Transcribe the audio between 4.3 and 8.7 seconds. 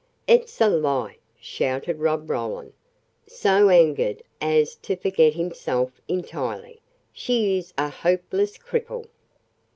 as to forget himself entirely. "She is a hopeless